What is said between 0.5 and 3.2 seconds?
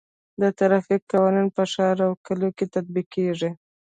ټرافیک قوانین په ښار او کلیو کې تطبیق